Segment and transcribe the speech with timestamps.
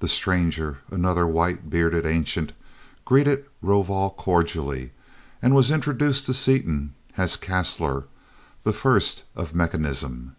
[0.00, 2.52] The stranger, another white bearded ancient,
[3.06, 4.92] greeted Rovol cordially
[5.40, 8.04] and was introduced to Seaton as "Caslor,
[8.64, 10.36] the First of Mechanism."